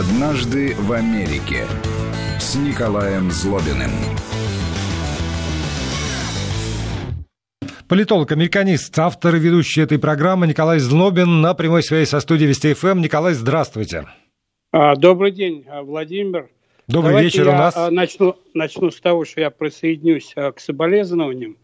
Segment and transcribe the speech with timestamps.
[0.00, 1.66] «Однажды в Америке»
[2.38, 3.90] с Николаем Злобиным.
[7.86, 13.02] Политолог-американист, автор и ведущий этой программы Николай Злобин на прямой связи со студией Вести ФМ.
[13.02, 14.06] Николай, здравствуйте.
[14.72, 16.48] А, добрый день, а, Владимир.
[16.88, 17.76] Добрый Давайте вечер я у нас.
[17.76, 21.58] А, начну, начну с того, что я присоединюсь к соболезнованиям.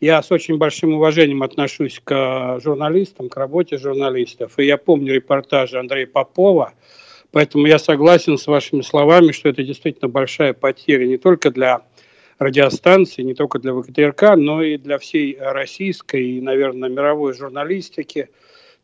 [0.00, 4.60] Я с очень большим уважением отношусь к журналистам, к работе журналистов.
[4.60, 6.74] И я помню репортажи Андрея Попова,
[7.32, 11.82] поэтому я согласен с вашими словами, что это действительно большая потеря не только для
[12.38, 18.30] радиостанции, не только для ВКТРК, но и для всей российской и, наверное, мировой журналистики,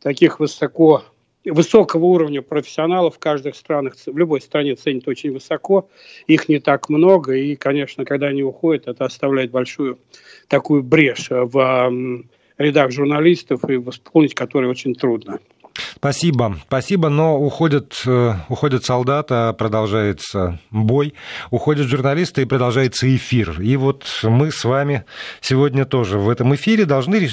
[0.01, 1.03] таких высоко
[1.43, 5.89] высокого уровня профессионалов в каждых странах, в любой стране ценят очень высоко,
[6.27, 9.99] их не так много, и, конечно, когда они уходят, это оставляет большую
[10.47, 12.23] такую брешь в
[12.57, 15.39] рядах журналистов, и восполнить которые очень трудно.
[15.95, 21.13] Спасибо, спасибо, но уходят, э, уходят солдаты, а продолжается бой,
[21.51, 23.61] уходят журналисты и продолжается эфир.
[23.61, 25.05] И вот мы с вами
[25.41, 27.27] сегодня тоже в этом эфире должны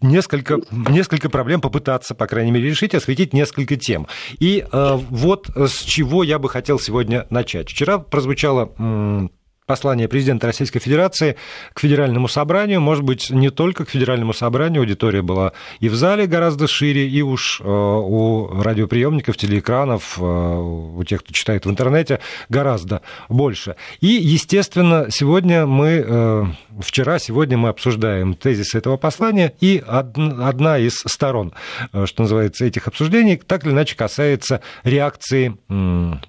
[0.00, 4.06] несколько, несколько проблем попытаться, по крайней мере, решить, осветить несколько тем.
[4.38, 7.70] И э, вот с чего я бы хотел сегодня начать.
[7.70, 9.30] Вчера прозвучало
[9.66, 11.36] послание президента Российской Федерации
[11.72, 12.80] к Федеральному собранию.
[12.80, 17.22] Может быть, не только к Федеральному собранию, аудитория была и в зале гораздо шире, и
[17.22, 22.18] уж э, у радиоприемников, телеэкранов, э, у тех, кто читает в интернете,
[22.48, 23.76] гораздо больше.
[24.00, 26.44] И, естественно, сегодня мы, э,
[26.80, 31.52] вчера, сегодня мы обсуждаем тезис этого послания, и одна из сторон,
[32.04, 35.56] что называется, этих обсуждений, так или иначе касается реакции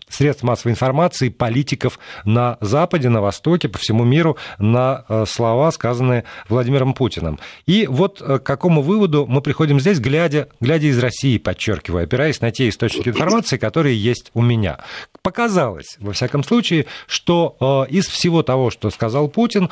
[0.10, 6.24] средств массовой информации, политиков на Западе, на Востоке, по всему миру на э, слова, сказанные
[6.48, 7.40] Владимиром Путиным.
[7.66, 12.42] И вот э, к какому выводу мы приходим здесь, глядя, глядя из России, подчеркиваю, опираясь
[12.42, 14.80] на те источники информации, которые есть у меня.
[15.22, 19.70] Показалось, во всяком случае, что э, из всего того, что сказал Путин,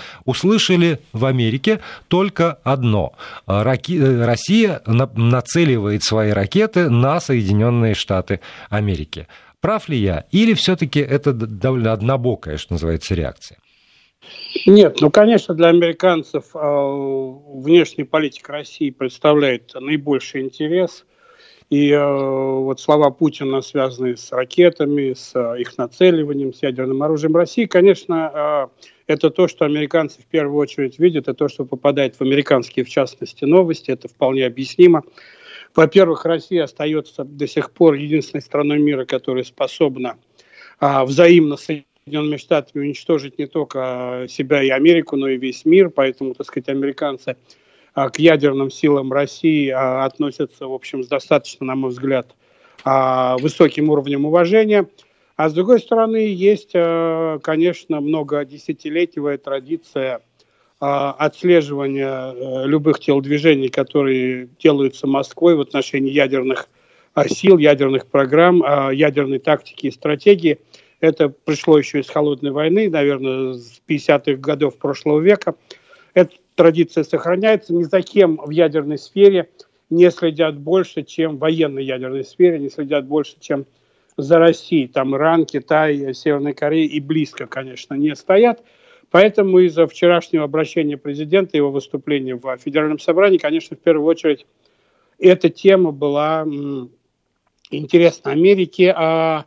[0.62, 3.14] услышали в Америке только одно.
[3.46, 8.40] Россия нацеливает свои ракеты на Соединенные Штаты
[8.70, 9.28] Америки.
[9.60, 10.26] Прав ли я?
[10.32, 13.58] Или все-таки это довольно однобокая, что называется, реакция?
[14.66, 21.06] Нет, ну, конечно, для американцев э, внешняя политика России представляет наибольший интерес.
[21.70, 27.36] И э, вот слова Путина, связанные с ракетами, с э, их нацеливанием, с ядерным оружием
[27.36, 32.16] России, конечно, э, это то, что американцы в первую очередь видят, это то, что попадает
[32.16, 33.92] в американские, в частности, новости.
[33.92, 35.04] Это вполне объяснимо.
[35.76, 40.18] Во-первых, Россия остается до сих пор единственной страной мира, которая способна
[40.80, 45.90] а, взаимно с Соединенными Штатами уничтожить не только себя и Америку, но и весь мир.
[45.90, 47.38] Поэтому, так сказать, американцы
[47.94, 52.36] а, к ядерным силам России а, относятся, в общем, с достаточно, на мой взгляд,
[52.84, 54.88] а, высоким уровнем уважения.
[55.42, 60.22] А с другой стороны, есть, а, конечно, много десятилетивая традиция
[60.80, 66.70] а, отслеживания э, любых телодвижений, которые делаются Москвой в отношении ядерных
[67.26, 70.60] сил, ядерных программ, ядерной тактики и стратегии.
[71.00, 75.56] Это пришло еще из холодной войны, наверное, с 50-х годов прошлого века.
[76.14, 77.74] Эта традиция сохраняется.
[77.74, 79.50] Ни за кем в ядерной сфере
[79.90, 83.66] не следят больше, чем в военной ядерной сфере, не следят больше, чем
[84.18, 84.88] за Россией.
[84.88, 88.64] Там Иран, Китай, Северная Корея и близко, конечно, не стоят.
[89.10, 94.46] Поэтому из-за вчерашнего обращения президента, его выступления в Федеральном собрании, конечно, в первую очередь
[95.20, 96.46] эта тема была
[97.70, 99.46] интересна Америке, а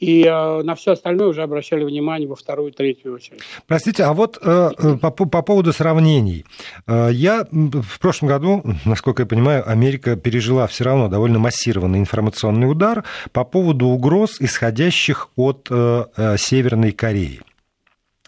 [0.00, 3.42] и э, на все остальное уже обращали внимание во вторую третью очередь.
[3.66, 6.46] Простите, а вот э, э по, по поводу сравнений.
[6.86, 12.70] Э, я в прошлом году, насколько я понимаю, Америка пережила все равно довольно массированный информационный
[12.70, 17.42] удар по поводу угроз, исходящих от э, э Северной Кореи.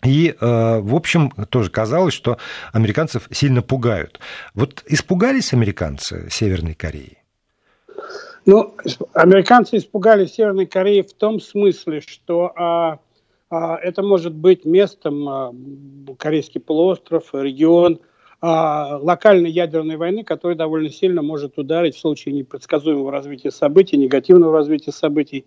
[0.04, 2.38] И, в общем, тоже казалось, что
[2.72, 4.18] американцев сильно пугают.
[4.52, 7.21] Вот испугались американцы Северной Кореи?
[8.44, 8.74] Ну,
[9.12, 12.98] американцы испугались Северной Кореи в том смысле, что а,
[13.50, 15.54] а, это может быть местом а,
[16.18, 18.00] Корейский полуостров, регион
[18.40, 24.52] а, локальной ядерной войны, которая довольно сильно может ударить в случае непредсказуемого развития событий, негативного
[24.52, 25.44] развития событий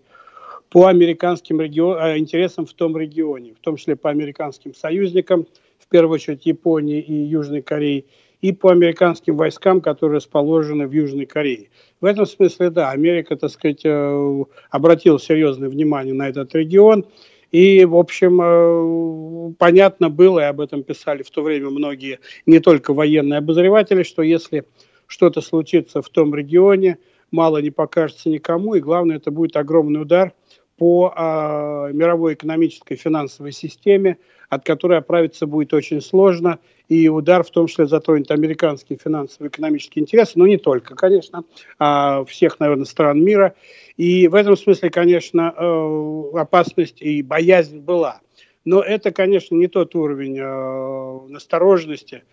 [0.69, 5.45] по американским регион, э, интересам в том регионе, в том числе по американским союзникам,
[5.80, 8.06] в первую очередь Японии и Южной Кореи,
[8.45, 11.69] и по американским войскам, которые расположены в Южной Корее.
[12.00, 17.07] В этом смысле, да, Америка, так сказать, э, обратила серьезное внимание на этот регион.
[17.51, 22.59] И, в общем, э, понятно было, и об этом писали в то время многие, не
[22.59, 24.65] только военные обозреватели, что если
[25.07, 27.00] что-то случится в том регионе,
[27.31, 30.33] мало не покажется никому, и главное, это будет огромный удар–
[30.77, 34.18] по э, мировой экономической финансовой системе,
[34.50, 40.33] от которой оправиться будет очень сложно, и удар в том числе затронет американские финансово-экономические интересы,
[40.36, 41.44] но не только, конечно,
[41.80, 43.56] а всех, наверное, стран мира.
[43.98, 48.21] И в этом смысле, конечно, э, опасность и боязнь была.
[48.66, 52.24] Но это, конечно, не тот уровень э, настороженности,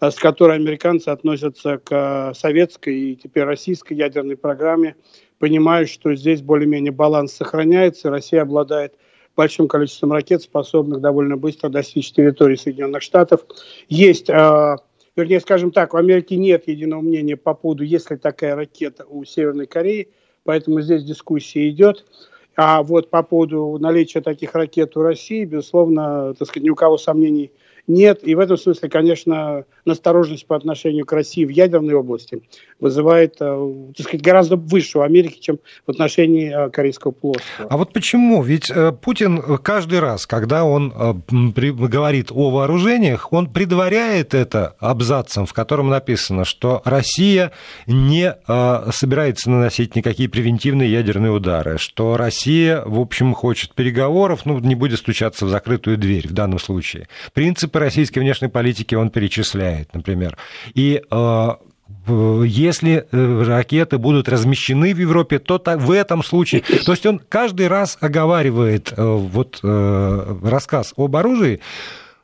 [0.00, 4.96] э, с которой американцы относятся к советской и теперь российской ядерной программе,
[5.38, 8.94] понимают, что здесь более-менее баланс сохраняется, Россия обладает
[9.36, 13.44] большим количеством ракет, способных довольно быстро достичь территории Соединенных Штатов.
[13.88, 14.76] Есть, э,
[15.14, 19.24] вернее, скажем так, в Америке нет единого мнения по поводу, есть ли такая ракета у
[19.24, 20.08] Северной Кореи,
[20.44, 22.06] поэтому здесь дискуссия идет.
[22.56, 26.96] А вот по поводу наличия таких ракет у России, безусловно, так сказать, ни у кого
[26.96, 27.52] сомнений нет.
[27.86, 32.42] И в этом смысле, конечно, настороженность по отношению к России в ядерной области
[32.80, 37.70] вызывает, э, так сказать, гораздо выше у Америки, чем в отношении э, Корейского полуострова.
[37.70, 38.42] А вот почему?
[38.42, 40.92] Ведь э, Путин каждый раз, когда он
[41.30, 47.52] говорит о вооружениях, он предваряет это абзацем, в котором написано, что Россия
[47.86, 48.34] не
[48.90, 54.98] собирается наносить никакие превентивные ядерные удары, что Россия, в общем, хочет переговоров, ну, не будет
[54.98, 57.08] стучаться в закрытую дверь в данном случае.
[57.32, 60.36] Принцип принципы российской внешней политики он перечисляет, например.
[60.74, 61.48] И э,
[62.44, 66.62] если э, ракеты будут размещены в Европе, то в этом случае...
[66.62, 71.60] То есть он каждый раз оговаривает э, вот рассказ об оружии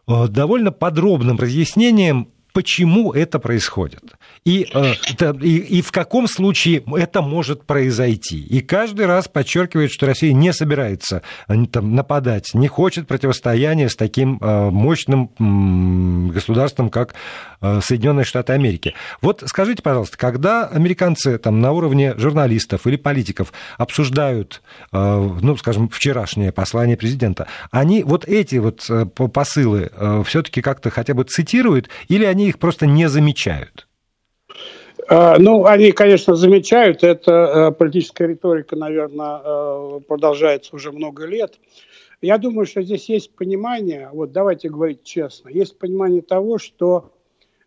[0.06, 4.02] довольно подробным разъяснением почему это происходит.
[4.44, 4.94] И, э,
[5.40, 8.40] и, и в каком случае это может произойти.
[8.40, 13.96] И каждый раз подчеркивает, что Россия не собирается э, там, нападать, не хочет противостояния с
[13.96, 15.30] таким э, мощным
[16.32, 17.14] государством, как
[17.60, 18.94] Соединенные Штаты Америки.
[19.20, 26.50] Вот скажите, пожалуйста, когда американцы там, на уровне журналистов или политиков обсуждают, ну, скажем, вчерашнее
[26.50, 28.88] послание президента, они вот эти вот
[29.32, 29.92] посылы
[30.26, 33.88] все-таки как-то хотя бы цитируют, или они их просто не замечают?
[35.08, 37.02] А, ну, они, конечно, замечают.
[37.02, 41.58] Это э, политическая риторика, наверное, э, продолжается уже много лет.
[42.20, 47.12] Я думаю, что здесь есть понимание, вот давайте говорить честно, есть понимание того, что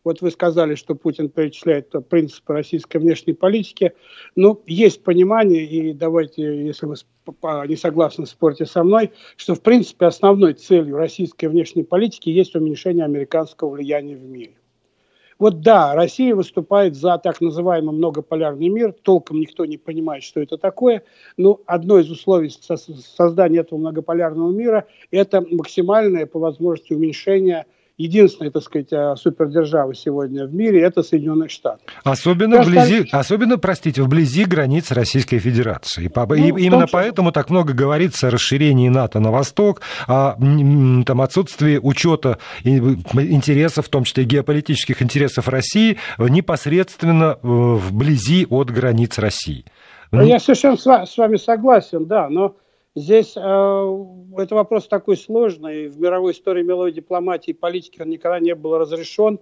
[0.05, 3.93] вот вы сказали, что Путин перечисляет принципы российской внешней политики.
[4.35, 6.95] Ну, есть понимание, и давайте, если вы
[7.67, 13.03] не согласны, спорьте со мной, что, в принципе, основной целью российской внешней политики есть уменьшение
[13.03, 14.53] американского влияния в мире.
[15.37, 20.57] Вот да, Россия выступает за так называемый многополярный мир, толком никто не понимает, что это
[20.57, 21.03] такое,
[21.35, 27.65] но одно из условий создания этого многополярного мира– это максимальное по возможности уменьшение
[27.97, 31.81] единственная, так сказать, а, супердержава сегодня в мире– это Соединенные Штаты.
[32.03, 36.11] Особенно, вблизи, особенно, простите, вблизи границ Российской Федерации.
[36.13, 40.35] Ну, и именно поэтому так много говорится о расширении НАТО на восток, о
[41.05, 49.17] там, отсутствии учета интересов, в том числе геополитических интересов России, непосредственно э, вблизи от границ
[49.17, 49.65] России.
[50.11, 52.55] Я совершенно с вами согласен, да, но
[52.95, 55.89] Здесь э, это вопрос такой сложный.
[55.89, 59.39] В мировой истории мировой дипломатии и политики он никогда не был разрешен.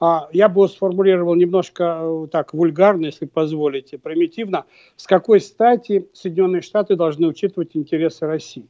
[0.00, 4.64] А, я бы его сформулировал немножко э, так вульгарно, если позволите, примитивно.
[4.96, 8.66] С какой стати Соединенные Штаты должны учитывать интересы России?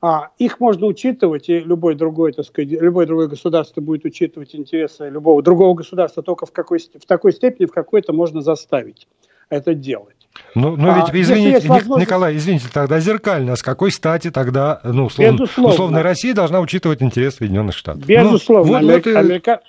[0.00, 5.08] А, их можно учитывать, и любой другой, так сказать, любое другое государство будет учитывать интересы
[5.08, 9.08] любого другого государства только в, какой, в такой степени, в какой это можно заставить
[9.48, 10.23] это делать.
[10.54, 12.06] Ну, ну ведь, а, извините, возможность...
[12.06, 17.38] Николай, извините, тогда зеркально, с какой стати тогда, ну, условно, условно Россия должна учитывать интересы
[17.38, 18.02] Соединенных Штатов?
[18.02, 18.80] Ну, Безусловно.
[18.80, 19.14] Ну, вот, вот и...
[19.14, 19.60] Америка...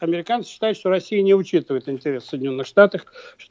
[0.00, 3.02] Американцы считают, что Россия не учитывает интересы Соединенных Штатов,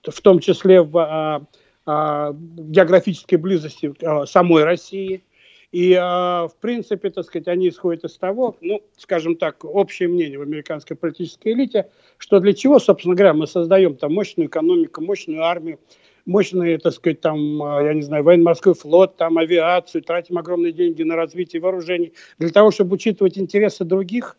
[0.03, 1.41] в том числе в а,
[1.85, 5.23] а, географической близости а, самой России.
[5.71, 10.37] И, а, в принципе, так сказать, они исходят из того, ну, скажем так, общее мнение
[10.37, 11.89] в американской политической элите,
[12.19, 15.79] что для чего, собственно говоря, мы создаем там мощную экономику, мощную армию,
[16.25, 21.03] мощный, так сказать, там, а, я не знаю, военно-морской флот, там, авиацию, тратим огромные деньги
[21.03, 24.37] на развитие вооружений для того, чтобы учитывать интересы других?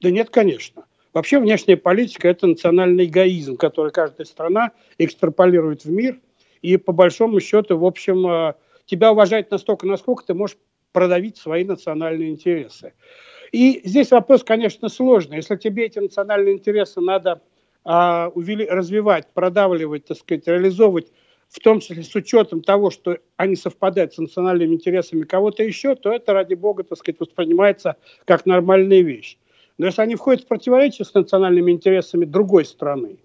[0.00, 0.84] Да нет, конечно.
[1.12, 6.20] Вообще внешняя политика– это национальный эгоизм, который каждая страна экстраполирует в мир,
[6.62, 8.54] и по большому счету, в общем, а,
[8.86, 10.56] тебя уважают настолько, насколько ты можешь
[10.92, 12.92] продавить свои национальные интересы.
[13.52, 15.36] И здесь вопрос, конечно, сложный.
[15.36, 17.40] Если тебе эти национальные интересы надо
[17.90, 21.10] а, увели, развивать, продавливать, так сказать, реализовывать,
[21.48, 26.12] в том числе с учетом того, что они совпадают с национальными интересами кого-то еще, то
[26.12, 29.38] это, ради бога, так сказать, воспринимается как нормальная вещь.
[29.78, 33.20] Но если они входят в противоречие с национальными интересами другой страны,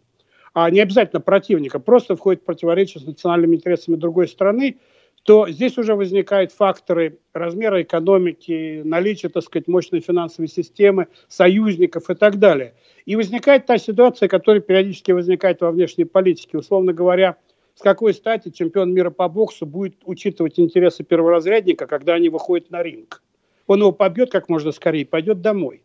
[0.53, 4.77] а не обязательно противника, просто входят в противоречие с национальными интересами другой страны,
[5.23, 12.15] то здесь уже возникают факторы размера экономики, наличия, так сказать, мощной финансовой системы, союзников и
[12.15, 12.73] так далее.
[13.05, 16.57] И возникает та ситуация, которая периодически возникает во внешней политике.
[16.57, 17.37] Условно говоря,
[17.75, 22.83] с какой стати чемпион мира по боксу будет учитывать интересы перворазрядника, когда они выходят на
[22.83, 23.23] ринг?
[23.65, 25.83] Он его побьет как можно скорее, пойдет домой.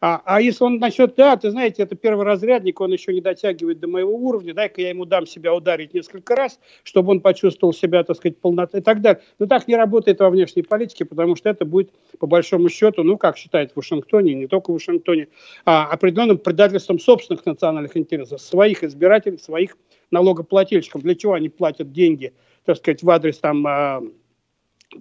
[0.00, 3.80] А, а если он начнет, да, ты знаете, это первый разрядник, он еще не дотягивает
[3.80, 8.02] до моего уровня, дай-ка я ему дам себя ударить несколько раз, чтобы он почувствовал себя,
[8.02, 9.22] так сказать, полнотой и так далее.
[9.38, 13.18] Но так не работает во внешней политике, потому что это будет, по большому счету, ну,
[13.18, 15.28] как считают в Вашингтоне, не только в Вашингтоне,
[15.66, 19.76] а определенным предательством собственных национальных интересов, своих избирателей, своих
[20.10, 21.02] налогоплательщиков.
[21.02, 22.32] Для чего они платят деньги,
[22.64, 24.02] так сказать, в адрес там а,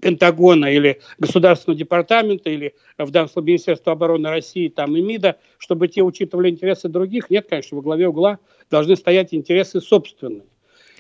[0.02, 5.88] Пентагона или Государственного департамента, или в данном случае Министерства обороны России там, и МИДа, чтобы
[5.88, 7.30] те учитывали интересы других.
[7.30, 10.44] Нет, конечно, во главе угла должны стоять интересы собственные.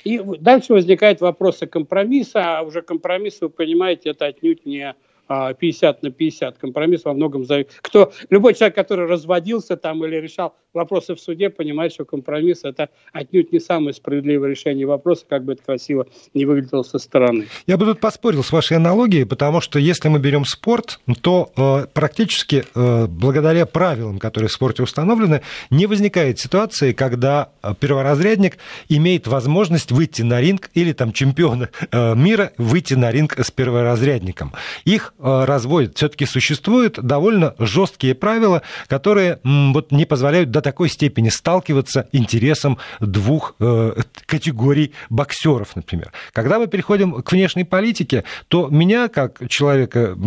[0.03, 4.96] И дальше возникает вопрос о компромиссе, а уже компромисс, вы понимаете, это отнюдь не
[5.29, 6.57] 50 на 50.
[6.57, 7.71] Компромисс во многом зависит.
[7.81, 12.89] Кто, любой человек, который разводился там или решал вопросы в суде, понимает, что компромисс это
[13.13, 17.48] отнюдь не самое справедливое решение вопроса, как бы это красиво не выглядело со стороны.
[17.67, 21.88] Я бы тут поспорил с вашей аналогией, потому что если мы берем спорт, то э,
[21.93, 28.57] практически э, благодаря правилам, которые в спорте установлены, не возникает ситуации, когда э, перворазрядник
[28.89, 34.53] имеет возможность выйти на ринг или там чемпион э, мира выйти на ринг с перворазрядником.
[34.86, 35.98] Их разводят.
[35.98, 43.56] Все-таки существуют довольно жесткие правила, которые вот не позволяют до такой степени сталкиваться интересам двух
[43.60, 43.96] э,
[44.26, 46.12] категорий боксеров, например.
[46.32, 50.18] Когда мы переходим к внешней политике, то меня, как человека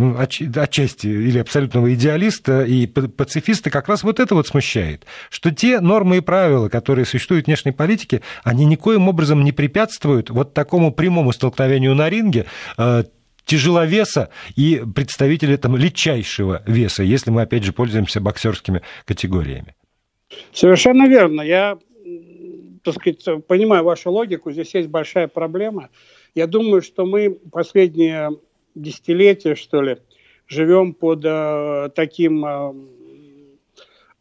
[0.55, 6.17] отчасти или абсолютного идеалиста и пацифиста, как раз вот это вот смущает, что те нормы
[6.17, 11.31] и правила, которые существуют в внешней политике, они никоим образом не препятствуют вот такому прямому
[11.31, 12.45] столкновению на ринге
[12.77, 13.03] э,
[13.45, 19.75] тяжеловеса и представители там легчайшего веса, если мы, опять же, пользуемся боксерскими категориями.
[20.51, 21.41] Совершенно верно.
[21.41, 21.77] Я,
[22.83, 24.51] так сказать, понимаю вашу логику.
[24.51, 25.89] Здесь есть большая проблема.
[26.35, 28.31] Я думаю, что мы последние
[28.75, 29.97] десятилетия, что ли,
[30.47, 32.73] живем под э, таким э,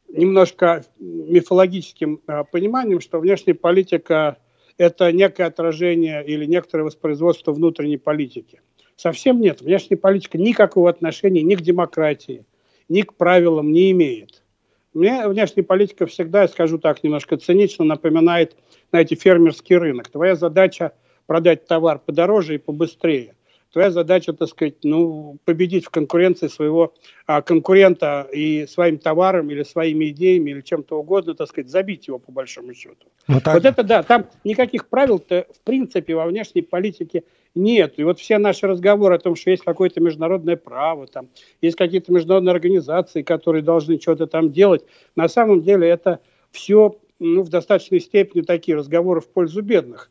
[0.08, 4.36] немножко мифологическим э, пониманием, что внешняя политика–
[4.76, 8.60] это некое отражение или некоторое воспроизводство внутренней политики–
[9.02, 9.62] Совсем нет.
[9.62, 12.44] Внешняя политика никакого отношения ни к демократии,
[12.88, 14.44] ни к правилам не имеет.
[14.94, 18.56] Мне внешняя политика всегда, я скажу так, немножко цинично напоминает,
[18.90, 20.08] знаете, фермерский рынок.
[20.08, 20.92] Твоя задача
[21.26, 23.34] продать товар подороже и побыстрее
[23.72, 26.92] твоя задача, так сказать, ну, победить в конкуренции своего
[27.26, 32.18] а, конкурента и своим товаром или своими идеями или чем-то угодно, так сказать, забить его
[32.18, 33.06] по большому счету.
[33.28, 33.54] Ну, так...
[33.54, 37.24] Вот это да, там никаких правил-то в принципе во внешней политике
[37.54, 37.94] нет.
[37.96, 41.28] И вот все наши разговоры о том, что есть какое-то международное право, там,
[41.62, 44.84] есть какие-то международные организации, которые должны что-то там делать,
[45.16, 50.10] на самом деле это все ну, в достаточной степени такие разговоры в пользу бедных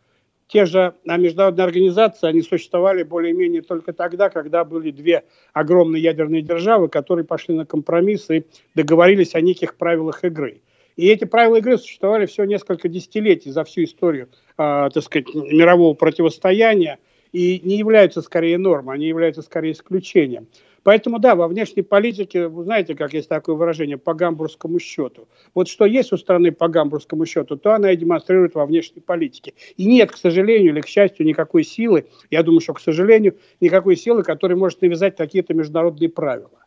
[0.51, 6.41] те же а, международные организации, они существовали более-менее только тогда, когда были две огромные ядерные
[6.41, 10.62] державы, которые пошли на компромиссы и договорились о неких правилах игры.
[10.98, 14.27] И эти правила игры существовали всего несколько десятилетий за всю историю,
[14.58, 17.00] э, так сказать, мирового противостояния
[17.31, 20.48] и не являются скорее нормой, они являются скорее исключением.
[20.83, 25.27] Поэтому, да, во внешней политике, вы знаете, как есть такое выражение, по гамбургскому счету.
[25.53, 29.53] Вот что есть у страны по гамбургскому счету, то она и демонстрирует во внешней политике.
[29.77, 33.95] И нет, к сожалению или к счастью, никакой силы, я думаю, что, к сожалению, никакой
[33.95, 36.65] силы, которая может навязать какие-то международные правила.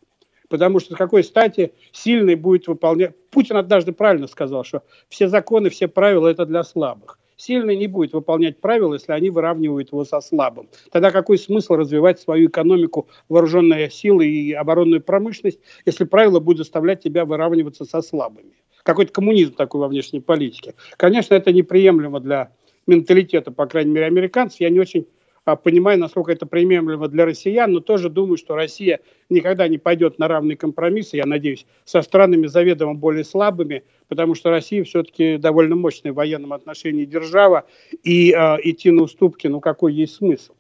[0.49, 3.16] Потому что с какой стати сильный будет выполнять...
[3.30, 7.18] Путин однажды правильно сказал, что все законы, все правила– это для слабых.
[7.37, 10.69] Сильный не будет выполнять правила, если они выравнивают его со слабым.
[10.93, 17.03] Тогда какой смысл развивать свою экономику, вооруженные силы и оборонную промышленность, если правила будут заставлять
[17.03, 18.53] тебя выравниваться со слабыми?
[18.85, 20.75] Какой-то коммунизм такой во внешней политике.
[20.97, 22.53] Конечно, это неприемлемо для
[22.87, 24.61] менталитета, по крайней мере, американцев.
[24.61, 25.07] Я не очень
[25.45, 30.29] понимаю, насколько это приемлемо для россиян, но тоже думаю, что Россия никогда не пойдет на
[30.29, 36.13] равные компромиссы, я надеюсь, со странами заведомо более слабыми, потому что Россия все-таки довольно мощная
[36.13, 37.65] в военном отношении держава,
[38.03, 40.55] и э, идти на уступки, ну какой есть смысл?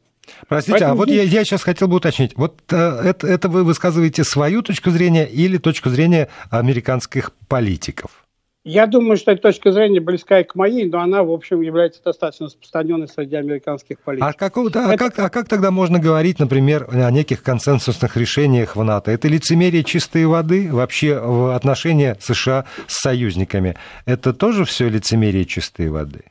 [0.48, 2.32] Простите, а Поэтому а вот я, я сейчас хотел бы уточнить.
[2.36, 8.23] Вот э, это, это вы высказываете свою точку зрения или точку зрения американских политиков?
[8.64, 12.02] Я думаю, что эта точка зрения близка и к моей, но она, в общем, является
[12.02, 14.30] достаточно распространенной среди американских политиков.
[14.30, 14.92] А, какого, а Это...
[14.92, 19.10] а, как, а как тогда можно говорить, например, о неких консенсусных решениях в НАТО?
[19.10, 23.76] Это лицемерие чистой воды вообще в отношении США с союзниками?
[24.06, 26.22] Это тоже все лицемерие чистой воды?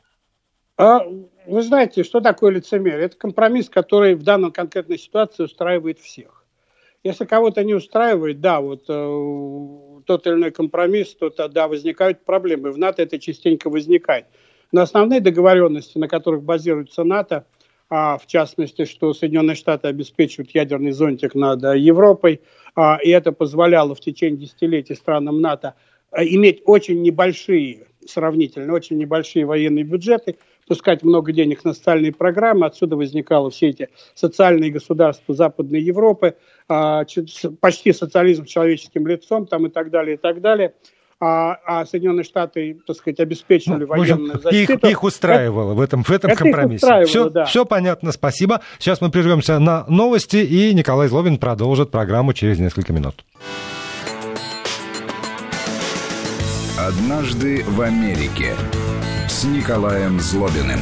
[0.76, 1.02] А,
[1.46, 3.04] вы знаете, что такое лицемерие?
[3.04, 6.33] Это компромисс, который в данной конкретной ситуации устраивает всех.
[7.04, 12.72] Если кого-то не устраивает, да, вот э, тот или иной компромисс, то тогда возникают проблемы.
[12.72, 14.24] В НАТО это частенько возникает.
[14.72, 17.46] Но основные договоренности, на которых базируется НАТО,
[17.90, 22.40] а, в частности, что Соединенные Штаты обеспечивают ядерный зонтик над Европой,
[22.74, 25.74] а, и это позволяло в течение десятилетий странам НАТО
[26.10, 32.66] а, иметь очень небольшие, сравнительно очень небольшие военные бюджеты, пускать много денег на социальные программы,
[32.66, 36.36] отсюда возникало все эти социальные государства Западной Европы,
[36.68, 37.04] а,
[37.60, 40.74] почти социализм с человеческим лицом там и так далее, и так далее
[41.20, 44.72] а, а Соединенные Штаты, так сказать, обеспечивали ну, военную защиту.
[44.74, 47.04] Их, их устраивало это, в этом, в этом это компромиссе.
[47.06, 47.44] Все, да.
[47.44, 48.60] все понятно, спасибо.
[48.78, 53.24] Сейчас мы прервемся на новости, и Николай Злобин продолжит программу через несколько минут.
[56.78, 58.54] Однажды в Америке
[59.28, 60.80] с Николаем Злобиным.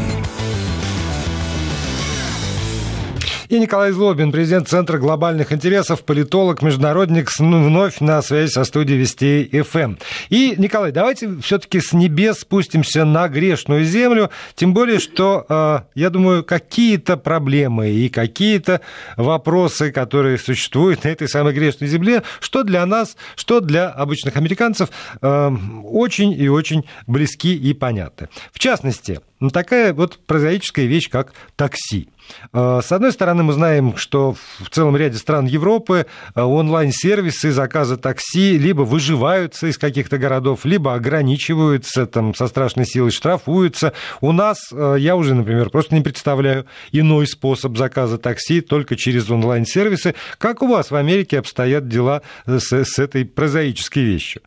[3.52, 8.98] И Николай Злобин, президент Центра глобальных интересов, политолог, международник, ну, вновь на связи со студией
[8.98, 9.78] Вести ФМ.
[9.78, 9.98] Эм.
[10.30, 16.08] И, Николай, давайте все-таки с небес спустимся на грешную землю, тем более, что, э, я
[16.08, 18.80] думаю, какие-то проблемы и какие-то
[19.18, 24.88] вопросы, которые существуют на этой самой грешной земле, что для нас, что для обычных американцев,
[25.20, 25.50] э,
[25.84, 28.30] очень и очень близки и понятны.
[28.50, 29.20] В частности,
[29.52, 32.08] такая вот прозаическая вещь, как такси.
[32.52, 37.96] Э, с одной стороны, мы знаем, что в целом ряде стран Европы э, онлайн-сервисы заказа
[37.96, 43.92] такси либо выживаются из каких-то городов, либо ограничиваются, там, со страшной силой штрафуются.
[44.20, 49.30] У нас, э, я уже, например, просто не представляю иной способ заказа такси только через
[49.30, 50.14] онлайн-сервисы.
[50.38, 54.42] Как у вас в Америке обстоят дела с, с этой прозаической вещью?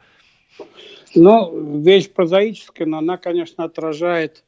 [1.15, 4.43] Ну, вещь прозаическая, но она, конечно, отражает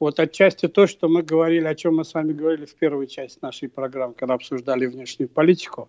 [0.00, 3.38] вот отчасти то, что мы говорили, о чем мы с вами говорили в первой части
[3.42, 5.88] нашей программы, когда обсуждали внешнюю политику.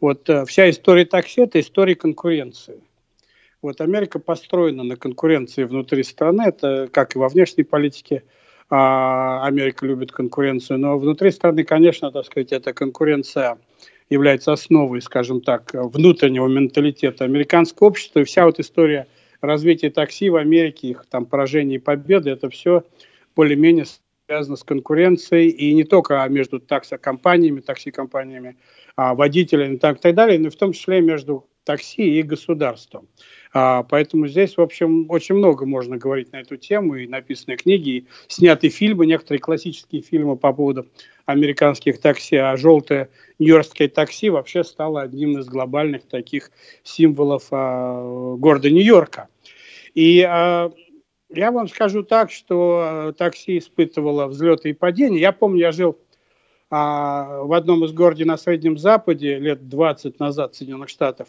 [0.00, 2.80] Вот э, вся история такси– это история конкуренции.
[3.62, 8.22] Вот Америка построена на конкуренции внутри страны, это как и во внешней политике,
[8.68, 13.58] а Америка любит конкуренцию, но внутри страны, конечно, так сказать, эта конкуренция
[14.10, 18.20] является основой, скажем так, внутреннего менталитета американского общества.
[18.20, 19.06] И вся вот история
[19.40, 22.84] развития такси в Америке, их там поражение и победы, это все
[23.36, 23.84] более-менее
[24.26, 28.56] связано с конкуренцией, и не только между таксокомпаниями, такси-компаниями,
[28.96, 33.08] а водителями и так далее, но в том числе между такси и государством.
[33.52, 37.90] А, поэтому здесь, в общем, очень много можно говорить на эту тему, и написаны книги,
[37.90, 40.86] и сняты фильмы, некоторые классические фильмы по поводу
[41.24, 46.50] американских такси, а желтое нью-йоркское такси вообще стало одним из глобальных таких
[46.84, 49.28] символов а, города Нью-Йорка.
[49.94, 50.70] И а,
[51.28, 55.20] я вам скажу так, что э, такси испытывало взлеты и падения.
[55.20, 55.98] Я помню, я жил
[56.70, 61.28] а, в одном из городов на Среднем Западе лет 20 назад Соединенных Штатах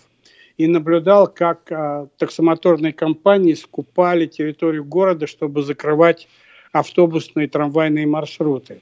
[0.57, 6.27] и наблюдал, как а, таксомоторные компании скупали территорию города, чтобы закрывать
[6.71, 8.81] автобусные и трамвайные маршруты,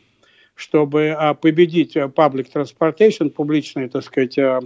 [0.56, 4.62] чтобы а, победить э, public transportation, публичный, так сказать, а,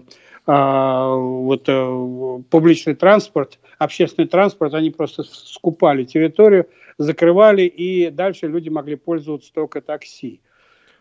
[1.15, 6.67] вот, а, публичный транспорт– общественный транспорт, они просто скупали территорию,
[6.99, 10.41] закрывали, и дальше люди могли пользоваться только такси.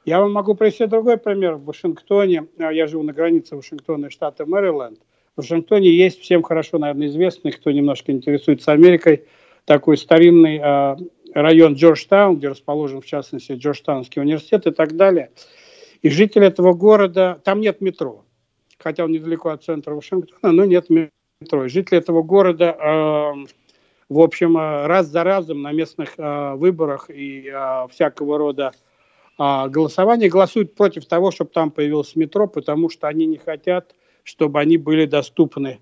[0.05, 1.57] Я вам могу привести другой пример.
[1.57, 5.01] В Вашингтоне, а, я живу на границе Вашингтона и штата Мэриленд,
[5.37, 9.25] в Вашингтоне есть всем хорошо, наверное, известный, кто немножко интересуется Америкой,
[9.67, 10.97] такой старинный э,
[11.33, 15.31] район Джорджтаун, где расположен, в частности, Джорджтаунский университет и так далее.
[16.03, 18.25] И жители этого города, там нет метро,
[18.79, 21.69] хотя он недалеко от центра Вашингтона, но нет метро.
[21.69, 23.47] Жители этого города, э,
[24.09, 27.53] в общем, э, раз за разом на местных э, выборах и
[27.91, 28.73] всякого рода
[29.39, 34.79] голосования голосуют против того, чтобы там появилось метро, потому что они не хотят, чтобы они
[34.79, 35.79] были доступны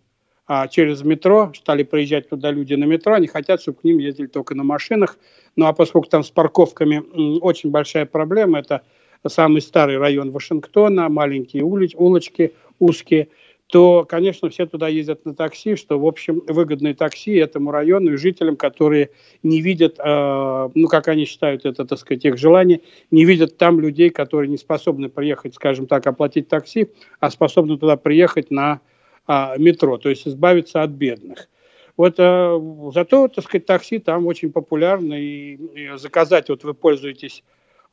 [0.70, 4.54] через метро, стали приезжать туда люди на метро, они хотят, чтобы к ним ездили только
[4.54, 5.16] на машинах.
[5.56, 7.02] Ну а поскольку там с парковками
[7.40, 8.82] очень большая проблема, это
[9.26, 13.28] самый старый район Вашингтона, маленькие улиц, улочки узкие–
[13.68, 18.16] то, конечно, все туда ездят на такси, что, в общем, выгодные такси этому району и
[18.16, 19.10] жителям, которые
[19.42, 23.80] не видят, э, ну, как они считают это, так сказать, их желание, не видят там
[23.80, 28.80] людей, которые не способны приехать, скажем так, оплатить такси, а способны туда приехать на
[29.26, 31.48] э, метро, то есть избавиться от бедных.
[31.96, 32.60] Вот э,
[32.94, 37.42] зато, так сказать, такси там очень популярно, и, и заказать, вот вы пользуетесь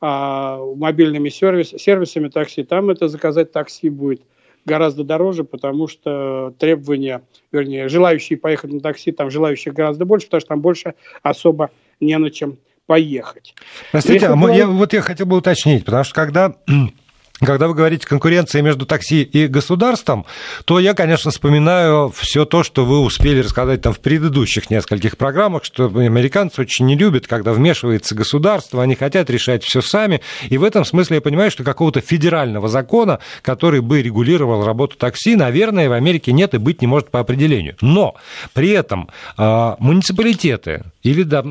[0.02, 4.22] э, мобильными сервис, сервисами такси, там это заказать такси будет–
[4.66, 7.22] гораздо дороже, потому что требования,
[7.52, 12.18] вернее, желающие поехать на такси, там желающих гораздо больше, потому что там больше особо не
[12.18, 13.56] на чем поехать.
[13.92, 16.56] Простите, Если а я, вот я хотел бы уточнить, потому что когда
[17.40, 20.26] когда вы говорите конкуренция между такси и государством,
[20.66, 25.64] то я, конечно, вспоминаю все то, что вы успели рассказать там в предыдущих нескольких программах,
[25.66, 30.22] что американцы очень не любят, когда вмешивается государство, они хотят решать все сами.
[30.50, 35.36] И в этом смысле я понимаю, что какого-то федерального закона, который бы регулировал работу такси,
[35.36, 37.76] наверное, в Америке нет и быть не может по определению.
[37.82, 38.16] Но
[38.54, 41.44] при этом э, муниципалитеты или да,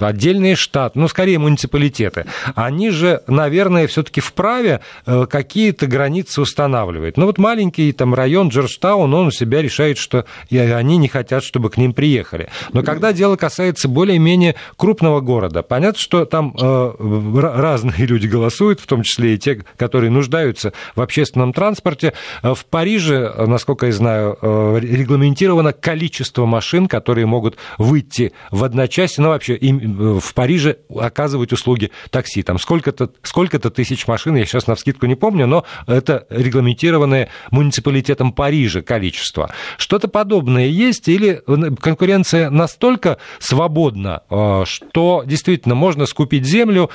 [0.00, 7.16] отдельные штаты, ну, скорее муниципалитеты, они же, наверное, все-таки вправе э, какие-то границы устанавливать.
[7.16, 11.70] Ну, вот маленький там район Джорджтаун, он у себя решает, что они не хотят, чтобы
[11.70, 12.48] к ним приехали.
[12.72, 18.86] Но когда дело касается более-менее крупного города, понятно, что там э, разные люди голосуют, в
[18.86, 22.12] том числе и те, которые нуждаются в общественном транспорте.
[22.42, 24.38] Э, в Париже, насколько я знаю,
[24.80, 31.52] регламентировано количество машин, которые могут выйти в одночасье, ну, вообще им э, в Париже оказывают
[31.52, 32.42] услуги такси.
[32.42, 38.32] Там сколько-то сколько тысяч машин, я сейчас на вскидку не помню, но это регламентированное муниципалитетом
[38.32, 39.50] Парижа количество.
[39.76, 41.42] Что-то подобное есть или
[41.80, 46.90] конкуренция настолько свободна, э, что действительно можно скупить землю,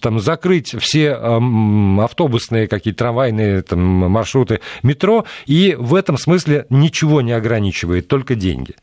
[0.00, 7.32] там, закрыть все автобусные какие-то трамвайные там, маршруты метро, и в этом смысле ничего не
[7.32, 8.74] ограничивает, только деньги?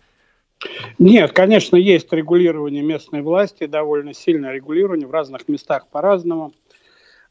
[0.97, 6.53] Нет, конечно, есть регулирование местной власти, довольно сильное регулирование в разных местах по-разному.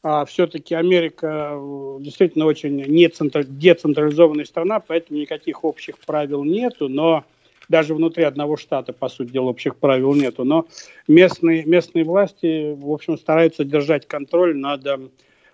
[0.07, 7.23] А все-таки Америка э, действительно очень децентрализованная страна, поэтому никаких общих правил нету, но
[7.69, 10.43] даже внутри одного штата, по сути дела, общих правил нету.
[10.43, 10.67] Но
[11.07, 14.85] местные, местные власти, в общем, стараются держать контроль над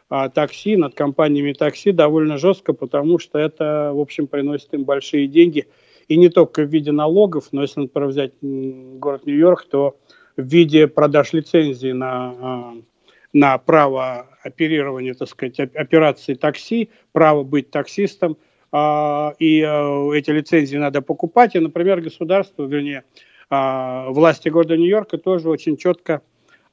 [0.10, 5.28] а, такси, над компаниями такси довольно жестко, потому что это, в общем, приносит им большие
[5.28, 5.68] деньги–
[6.12, 9.96] и не только в виде налогов, но если, например, взять город Нью-Йорк, то
[10.36, 12.74] в виде продаж лицензии на, а,
[13.34, 18.38] на право оперирования, так сказать, операции такси, право быть таксистом,
[18.72, 21.56] а, и а, эти лицензии надо покупать.
[21.56, 23.04] И, например, государство, вернее,
[23.50, 26.22] власти города Нью-Йорка тоже очень четко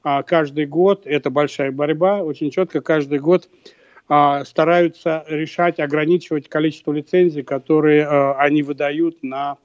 [0.01, 3.49] каждый год, это большая борьба, очень четко каждый год
[4.11, 9.57] а, стараются решать, ограничивать количество лицензий, которые а, они выдают на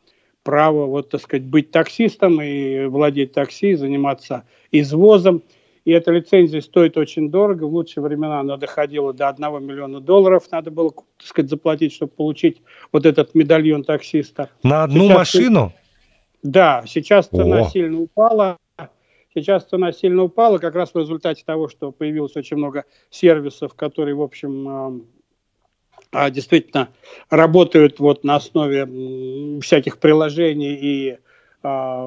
[0.42, 5.42] право, вот, так сказать, быть таксистом и владеть такси, заниматься извозом.
[5.84, 7.64] И эта лицензия стоит очень дорого.
[7.64, 10.44] В лучшие времена она доходила до 1 миллиона долларов.
[10.50, 14.48] Надо было, так сказать, заплатить, чтобы получить вот этот медальон таксиста.
[14.62, 15.72] На одну сейчас, машину?
[16.42, 17.64] Да, сейчас цена О.
[17.68, 18.58] сильно упала.
[19.34, 24.14] Сейчас цена сильно упала, как раз в результате того, что появилось очень много сервисов, которые,
[24.14, 25.06] в общем,
[26.12, 26.90] а, действительно
[27.28, 31.18] работают вот на основе всяких приложений и
[31.64, 32.06] а,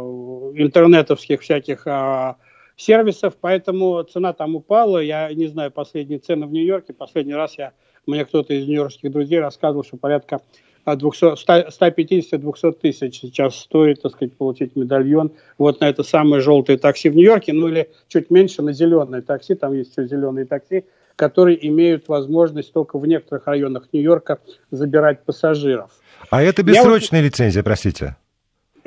[0.55, 2.37] интернетовских всяких а,
[2.77, 4.99] сервисов, поэтому цена там упала.
[4.99, 6.93] Я не знаю последние цены в Нью-Йорке.
[6.93, 7.73] Последний раз я,
[8.05, 10.39] мне кто-то из нью-йоркских друзей рассказывал, что порядка
[10.85, 17.15] 150-200 тысяч сейчас стоит, так сказать, получить медальон вот на это самое желтое такси в
[17.15, 20.85] Нью-Йорке, ну или чуть меньше на зеленое такси, там есть все зеленые такси,
[21.17, 24.39] которые имеют возможность только в некоторых районах Нью-Йорка
[24.71, 25.91] забирать пассажиров.
[26.29, 28.15] А это бессрочная Я лицензия, простите?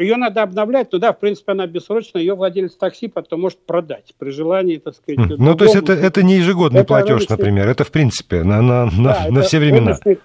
[0.00, 4.14] Ее надо обновлять, но да, в принципе, она бессрочная, ее владелец такси потом может продать
[4.18, 5.38] при желании, так сказать.
[5.38, 7.36] Ну, то есть это, это не ежегодный это платеж, рыночный...
[7.36, 9.92] например, это в принципе на, на, да, на, на все времена.
[9.92, 10.18] Рыночный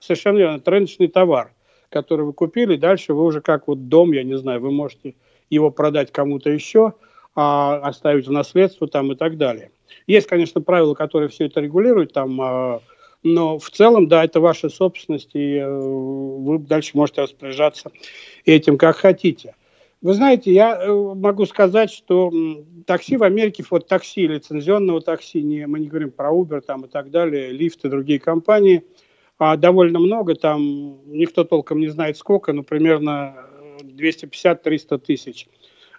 [0.00, 0.56] Совершенно верно.
[0.56, 1.52] Это рыночный товар,
[1.90, 2.76] который вы купили.
[2.76, 5.14] Дальше вы уже как вот дом, я не знаю, вы можете
[5.50, 6.94] его продать кому-то еще,
[7.34, 9.70] а, оставить в наследство там и так далее.
[10.06, 12.80] Есть, конечно, правила, которые все это регулируют, там, а,
[13.22, 17.90] но в целом, да, это ваша собственность, и э, вы дальше можете распоряжаться
[18.44, 19.54] этим, как хотите.
[20.00, 22.32] Вы знаете, я э, могу сказать, что
[22.86, 26.88] такси в Америке, вот такси, лицензионного такси, не, мы не говорим про Uber там и
[26.88, 28.84] так далее, лифты, другие компании–
[29.38, 33.36] а довольно много, там никто толком не знает сколько, но примерно
[33.82, 35.48] 250-300 тысяч.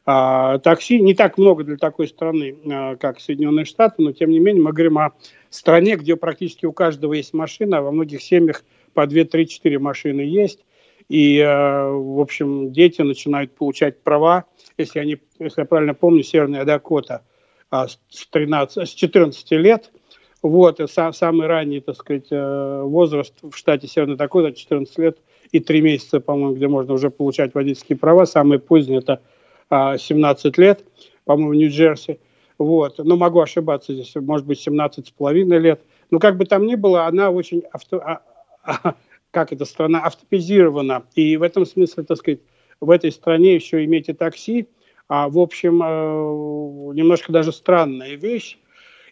[0.05, 4.39] А, такси не так много для такой страны, а, как Соединенные Штаты, но тем не
[4.39, 5.13] менее мы говорим о
[5.49, 10.65] стране, где практически у каждого есть машина, а во многих семьях по 2-3-4 машины есть.
[11.09, 14.45] И, а, в общем, дети начинают получать права,
[14.77, 17.23] если, они, если я правильно помню, Северная Дакота
[17.69, 17.99] а, с,
[18.31, 19.91] 13, с 14 лет–
[20.41, 25.17] вот, и сам, самый ранний, так сказать, э, возраст в штате Северный Дакота 14 лет
[25.51, 28.25] и 3 месяца, по-моему, где можно уже получать водительские права.
[28.25, 29.21] Самый поздний это
[29.69, 30.85] 17 а, лет,
[31.25, 32.19] по-моему, в Нью-Джерси.
[32.57, 32.97] Вот.
[32.97, 35.81] Но могу ошибаться здесь, может быть, 17 с половиной лет.
[36.11, 38.21] Но как бы там ни было, она очень авто, а,
[38.63, 38.95] а,
[39.31, 41.03] как эта страна автопизирована.
[41.15, 42.39] И в этом смысле, так сказать,
[42.81, 44.67] в этой стране еще иметь такси,
[45.07, 48.57] А, в общем, э, немножко даже странная вещь.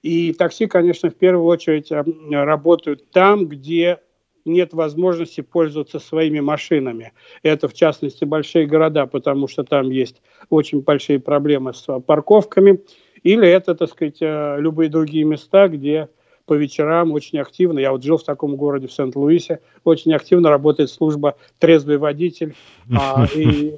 [0.04, 1.91] И такси, конечно, в первую очередь
[2.32, 4.00] работают там, где
[4.48, 7.14] нет возможности пользоваться своими машинами.
[7.44, 12.82] Это, в частности, большие города, потому что там есть очень большие проблемы с парковками.
[13.24, 16.10] Или это, так сказать, э, любые другие места, где
[16.46, 20.90] по вечерам очень активно, я вот жил в таком городе, в Сент-Луисе, очень активно работает
[20.90, 22.56] служба «Трезвый водитель».
[22.98, 23.78] А, и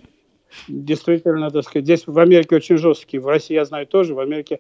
[0.68, 4.60] действительно, так сказать, здесь в Америке очень жесткие, в России я знаю тоже, в Америке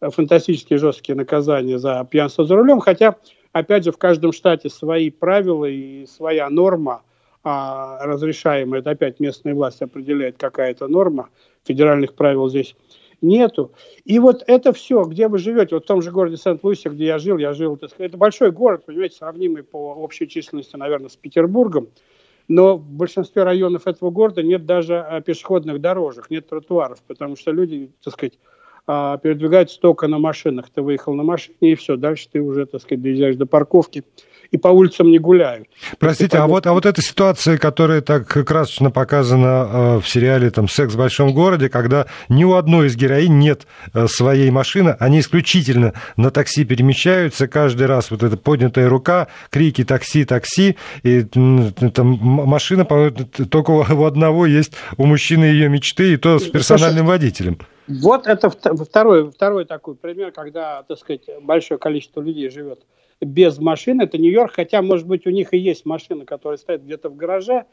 [0.00, 3.16] фантастически жесткие наказания за пьянство за рулем, хотя,
[3.52, 7.02] опять же, в каждом штате свои правила и своя норма
[7.42, 11.30] а, разрешаемая, это опять местная власть определяет какая-то норма,
[11.64, 12.76] федеральных правил здесь
[13.22, 13.72] нету.
[14.04, 17.18] И вот это все, где вы живете, вот в том же городе Сент-Луисе, где я
[17.18, 21.88] жил, я жил, это большой город, понимаете, сравнимый по общей численности, наверное, с Петербургом,
[22.48, 27.52] но в большинстве районов этого города нет даже а, пешеходных дорожек, нет тротуаров, потому что
[27.52, 28.38] люди, так сказать,
[28.92, 30.68] а, передвигаются только на машинах.
[30.68, 34.02] Ты выехал на машине, и все, дальше ты уже, так сказать, доезжаешь до парковки
[34.50, 35.68] и по улицам не гуляют.
[35.98, 40.68] Простите, а вот, а вот эта ситуация, которая так красочно показана э, в сериале там,
[40.68, 45.20] «Секс в большом городе», когда ни у одной из героинь нет э, своей машины, они
[45.20, 52.18] исключительно на такси перемещаются, каждый раз вот эта поднятая рука, крики «такси, такси», и там
[52.20, 57.58] машина, только у одного есть у мужчины ее мечты, и то с персональным водителем.
[57.88, 62.80] Вот это второй, второй такой пример, когда, так сказать, большое количество людей живет
[63.20, 64.02] без машины.
[64.02, 67.64] Это Нью-Йорк, хотя, может быть, у них и есть машина, которая стоит где-то в гараже,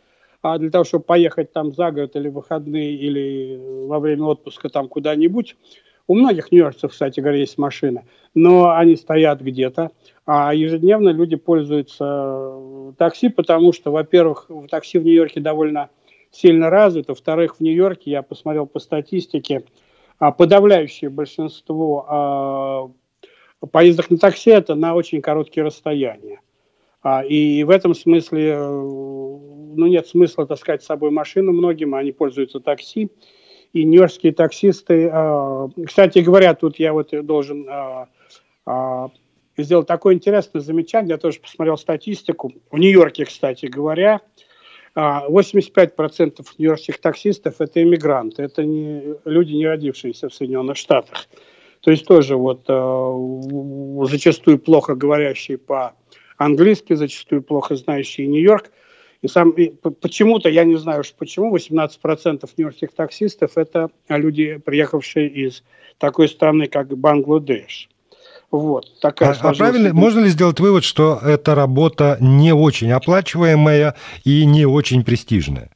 [0.41, 4.69] а для того, чтобы поехать там за год или в выходные, или во время отпуска
[4.69, 5.55] там куда-нибудь.
[6.07, 9.91] У многих нью-йоркцев, кстати говоря, есть машины, но они стоят где-то.
[10.25, 15.89] А ежедневно люди пользуются такси, потому что, во-первых, такси в Нью-Йорке довольно
[16.31, 17.11] сильно развито.
[17.11, 19.63] Во-вторых, в Нью-Йорке, я посмотрел по статистике,
[20.19, 22.91] а подавляющее большинство а,
[23.71, 26.41] поездок на такси это на очень короткие расстояния.
[27.01, 32.11] А, и в этом смысле э, ну, нет смысла таскать с собой машину многим, они
[32.11, 33.09] пользуются такси.
[33.73, 37.67] И нью-йоркские таксисты, а, кстати говоря, тут я вот должен
[39.57, 42.53] сделать такое интересное замечание, я тоже посмотрел статистику.
[42.69, 44.21] В Нью-Йорке, кстати говоря,
[44.97, 51.27] 85% нью-йоркских таксистов– это иммигранты, это не, люди, не родившиеся в Соединенных Штатах.
[51.81, 58.71] То есть тоже вот э, зачастую плохо говорящие по-английски, зачастую плохо знающие Нью-Йорк.
[59.21, 59.53] И сам
[60.01, 65.63] почему-то, я не знаю уж почему, 18% нью-йоркских таксистов– это люди, приехавшие из
[65.97, 67.89] такой страны, как Бангладеш.
[68.51, 73.95] Вот, такая а, а правильно, можно ли сделать вывод, что эта работа не очень оплачиваемая
[74.23, 75.69] и не очень престижная?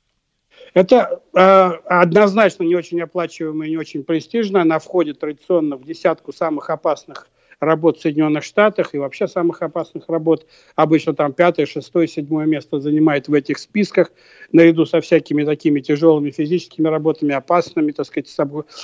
[0.73, 4.61] Это э, однозначно не очень оплачиваемая не очень престижная.
[4.61, 7.27] Она входит традиционно в десятку самых опасных
[7.61, 10.45] работ в Соединенных Штатах и вообще самых опасных работ.
[10.75, 14.11] Обычно там пятое, шестое, седьмое место занимает в этих списках,
[14.51, 18.37] наряду со всякими такими тяжелыми физическими работами, опасными, так сказать, с,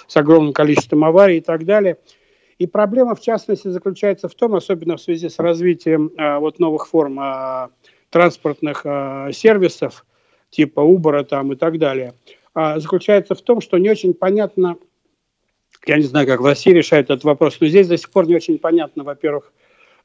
[0.07, 1.97] с огромным количеством аварий и так далее.
[2.59, 6.87] И проблема, в частности, заключается в том, особенно в связи с развитием а, вот новых
[6.87, 7.69] форм а,
[8.09, 10.05] транспортных а, сервисов,
[10.49, 12.13] типа Uber там и так далее,
[12.53, 14.77] а, заключается в том, что не очень понятно,
[15.85, 18.35] я не знаю, как в России решают этот вопрос, но здесь до сих пор не
[18.35, 19.53] очень понятно, во-первых,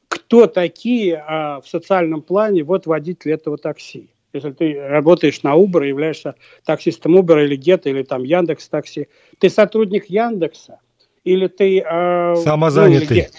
[0.08, 4.10] кто такие а, в социальном плане вот водители этого такси.
[4.32, 9.50] Если ты работаешь на Uber, являешься таксистом Uber или Get, или там Яндекс Такси, ты
[9.50, 10.80] сотрудник Яндекса–
[11.24, 11.80] или ты...
[11.80, 13.06] Э, самозанятый.
[13.08, 13.30] Ну, или,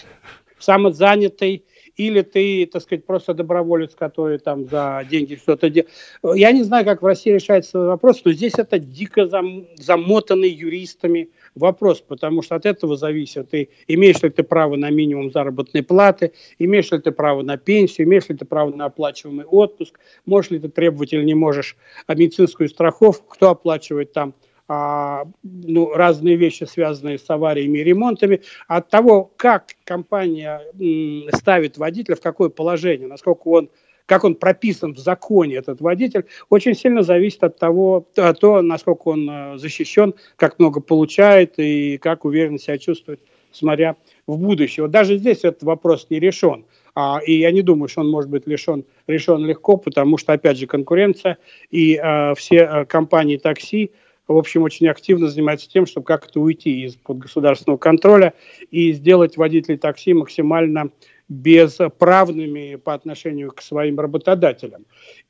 [0.60, 5.91] самозанятый, или ты, так сказать, просто доброволец, который там за деньги что-то делает.
[6.36, 11.29] Я не знаю, как в России решается вопрос, но здесь это дико зам, замотанный юристами
[11.56, 16.34] вопрос, потому что от этого зависит, ты имеешь ли ты право на минимум заработной платы,
[16.58, 20.60] имеешь ли ты право на пенсию, имеешь ли ты право на оплачиваемый отпуск, можешь ли
[20.60, 21.77] ты требовать или не можешь
[22.08, 24.34] медицинскую страховку, кто оплачивает там
[24.67, 31.78] а, ну, разные вещи, связанные с авариями и ремонтами, от того, как компания м, ставит
[31.78, 33.69] водителя, в какое положение, насколько он
[34.06, 39.08] как он прописан в законе, этот водитель, очень сильно зависит от того, от того насколько
[39.08, 43.21] он э, защищен, как много получает и как уверенно себя чувствует,
[43.52, 43.95] смотря
[44.28, 44.84] в будущее.
[44.84, 46.65] Вот даже здесь этот вопрос не решен.
[46.95, 50.58] А, и я не думаю, что он может быть решен, решен легко, потому что, опять
[50.58, 51.38] же, конкуренция
[51.71, 53.91] и а, все а, компании такси,
[54.27, 58.33] в общем, очень активно занимается тем, чтобы как-то уйти из-под государственного контроля
[58.71, 60.91] и сделать водителей такси максимально
[61.29, 64.86] бесправными по отношению к своим работодателям.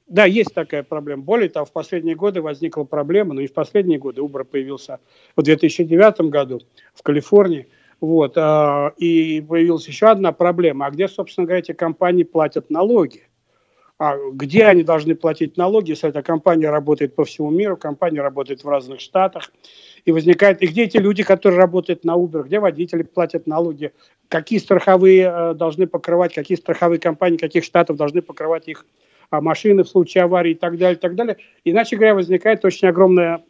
[0.07, 1.23] Да, есть такая проблема.
[1.23, 4.21] Более того, в последние годы возникла проблема, но не в последние годы.
[4.21, 4.99] Uber появился
[5.35, 6.61] в 2009 году
[6.93, 7.67] в Калифорнии.
[8.01, 10.87] Вот, э, и появилась еще одна проблема.
[10.87, 13.27] А где, собственно говоря, эти компании платят налоги?
[14.03, 18.61] А где они должны платить налоги, если эта компания работает по всему миру, компания работает
[18.61, 19.49] в разных штатах,
[20.03, 23.93] и возникает, и где эти люди, которые работают на Uber, где водители платят налоги,
[24.27, 28.85] какие страховые э, должны покрывать, какие страховые компании, каких штатов должны покрывать их
[29.29, 31.37] а, машины в случае аварии и так далее, и так далее.
[31.63, 33.41] Иначе говоря, возникает очень огромная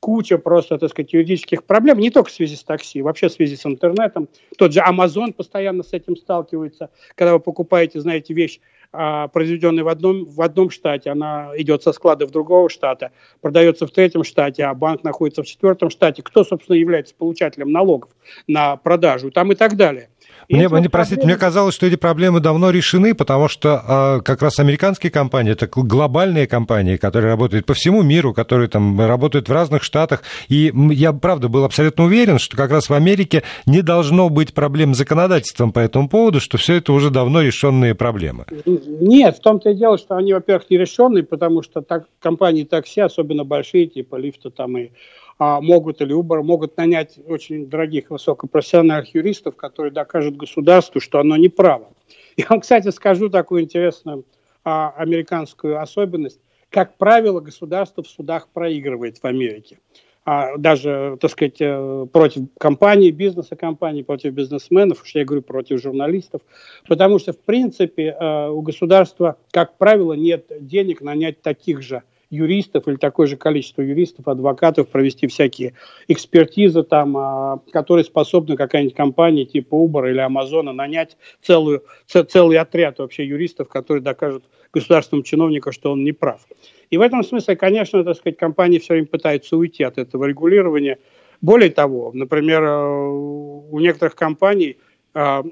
[0.00, 3.56] куча просто, так сказать, юридических проблем, не только в связи с такси, вообще в связи
[3.56, 4.28] с интернетом.
[4.56, 6.90] Тот же Amazon постоянно с этим сталкивается.
[7.14, 12.26] Когда вы покупаете, знаете, вещь, произведенная в одном, в одном штате, она идет со склада
[12.26, 16.22] в другого штата, продается в третьем штате, а банк находится в четвертом штате.
[16.22, 18.10] Кто, собственно, является получателем налогов
[18.46, 20.08] на продажу там и так далее.
[20.48, 24.58] Мне, мне, простите, мне казалось, что эти проблемы давно решены, потому что э, как раз
[24.58, 29.82] американские компании, это глобальные компании, которые работают по всему миру, которые там работают в разных
[29.82, 30.22] штатах.
[30.48, 34.94] И я, правда, был абсолютно уверен, что как раз в Америке не должно быть проблем
[34.94, 38.46] с законодательством по этому поводу, что все это уже давно решенные проблемы.
[38.64, 43.02] Нет, в том-то и дело, что они, во-первых, не решенные, потому что так, компании такси,
[43.02, 44.90] особенно большие, типа лифта там и а,
[45.38, 51.48] могут или Uber могут нанять очень дорогих высокопрофессиональных юристов, которые докажут государству, что оно не
[51.48, 51.92] право.
[52.36, 54.24] Я вам, кстати, скажу такую интересную
[54.64, 56.40] а, американскую особенность.
[56.70, 59.78] Как правило, государство в судах проигрывает в Америке.
[60.24, 65.80] А, даже, так сказать, э, против компаний, бизнеса компаний, против бизнесменов, уж я говорю против
[65.80, 66.42] журналистов,
[66.86, 72.86] потому что, в принципе, э, у государства, как правило, нет денег нанять таких же юристов
[72.88, 75.74] или такое же количество юристов, адвокатов провести всякие
[76.08, 82.98] экспертизы там, а, которые способны какая-нибудь компания типа Uber или Amazon нанять целую, целый отряд
[82.98, 86.46] вообще юристов, которые докажут государственным чиновникам, что он не прав.
[86.90, 90.98] И в этом смысле, конечно, так сказать, компании все время пытаются уйти от этого регулирования.
[91.40, 94.76] Более того, например, э, у некоторых компаний–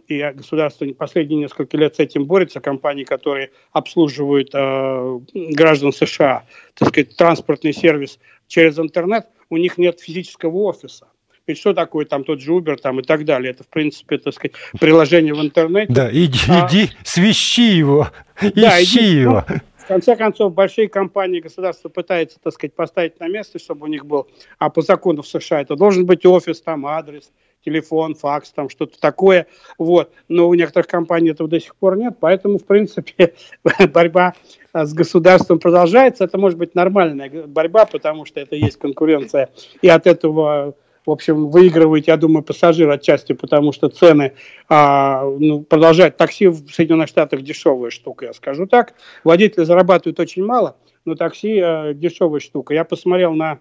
[0.06, 6.88] и государство последние несколько лет с этим борется, компании, которые обслуживают э, граждан США, так
[6.88, 11.08] сказать, транспортный сервис через интернет, у них нет физического офиса.
[11.46, 13.52] Ведь что такое там тот же Uber там и так далее?
[13.52, 15.92] Это, в принципе, так сказать, приложение в интернете.
[15.92, 18.08] Да, иди, а, иди свищи его,
[18.54, 19.44] да, ищи иди, его.
[19.48, 23.88] Ну, в конце концов, большие компании, государство пытается, так сказать, поставить на место, чтобы у
[23.88, 24.26] них был,
[24.58, 27.30] а по закону в США это должен быть офис, там адрес,
[27.66, 30.12] телефон, факс, там что-то такое, вот.
[30.28, 33.34] Но у некоторых компаний этого до сих пор нет, поэтому, в принципе,
[33.92, 34.34] борьба
[34.72, 36.24] с государством продолжается.
[36.24, 39.50] Это может быть нормальная борьба, потому что это есть конкуренция,
[39.82, 40.74] и от этого
[41.04, 44.32] в общем, выигрывает, я думаю, пассажир отчасти, потому что цены
[44.68, 46.16] а, ну, продолжают.
[46.16, 48.94] Такси в Соединенных Штатах дешевая штука, я скажу так.
[49.22, 52.74] Водители зарабатывают очень мало, но такси а, дешевая штука.
[52.74, 53.60] Я посмотрел на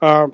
[0.00, 0.30] а, а,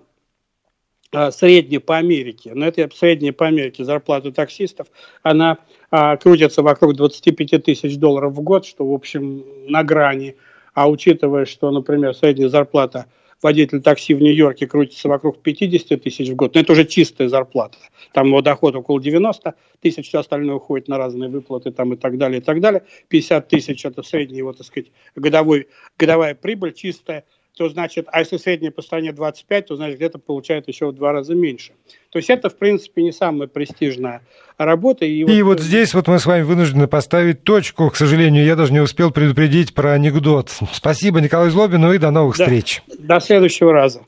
[1.31, 4.89] средняя по Америке, но это средняя по Америке зарплата таксистов,
[5.23, 5.59] она
[5.91, 10.37] а, крутится вокруг 25 тысяч долларов в год, что, в общем, на грани.
[10.75, 13.07] А учитывая, что, например, средняя зарплата
[13.41, 17.79] водителя такси в Нью-Йорке крутится вокруг 50 тысяч в год, но это уже чистая зарплата.
[18.13, 22.19] Там его доход около 90 тысяч, все остальное уходит на разные выплаты там и так
[22.19, 22.83] далее, и так далее.
[23.09, 27.25] 50 тысяч– это средняя его, так сказать, годовой, годовая прибыль чистая–
[27.57, 31.13] то значит, а если средняя по стране 25, то значит где-то получает еще в два
[31.13, 31.73] раза меньше.
[32.11, 34.23] То есть это, в принципе, не самая престижная
[34.59, 35.05] работа.
[35.05, 37.91] И, и вот, вот здесь вот мы с вами вынуждены поставить точку.
[37.91, 40.51] К сожалению, я даже не успел предупредить про анекдот.
[40.73, 42.45] Спасибо, Николай Злобин, ну и до новых да.
[42.45, 42.83] встреч.
[42.99, 44.01] До следующего раза.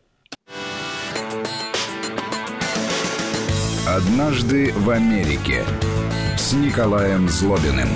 [3.86, 5.62] Однажды в Америке
[6.36, 7.88] с Николаем Злобиным.